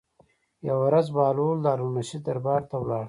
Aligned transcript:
یوه 0.67 0.83
ورځ 0.87 1.05
بهلول 1.15 1.57
د 1.61 1.65
هارون 1.71 1.91
الرشید 1.93 2.21
دربار 2.25 2.61
ته 2.69 2.75
لاړ. 2.89 2.99